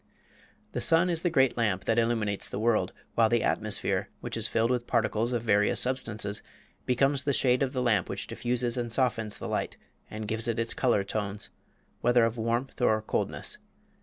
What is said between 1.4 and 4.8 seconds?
lamp that illuminates the world, while the atmosphere, which is filled